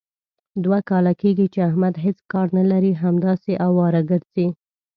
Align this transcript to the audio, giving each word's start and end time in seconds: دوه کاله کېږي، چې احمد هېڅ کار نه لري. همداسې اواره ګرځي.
دوه 0.63 0.79
کاله 0.89 1.13
کېږي، 1.21 1.45
چې 1.53 1.59
احمد 1.69 1.95
هېڅ 2.05 2.17
کار 2.31 2.47
نه 2.57 2.63
لري. 2.71 2.91
همداسې 3.03 3.51
اواره 3.67 4.01
ګرځي. 4.11 4.47